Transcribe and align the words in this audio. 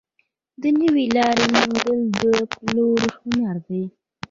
د 0.61 0.63
نوې 0.79 1.05
لارې 1.15 1.45
موندل 1.55 1.99
د 2.19 2.23
پلور 2.53 3.01
هنر 3.25 3.55
دی. 3.67 3.83